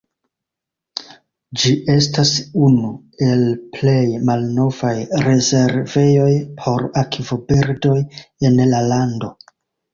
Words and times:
Ĝi 1.63 1.73
estas 1.95 2.31
unu 2.69 2.89
el 3.27 3.45
plej 3.77 4.01
malnovaj 4.31 4.95
rezervejoj 5.29 6.33
por 6.65 6.89
akvobirdoj 7.05 7.99
en 8.53 8.61
la 8.75 8.85
lando. 8.93 9.35